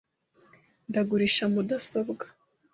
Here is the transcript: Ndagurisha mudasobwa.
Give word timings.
Ndagurisha 0.89 1.43
mudasobwa. 1.53 2.25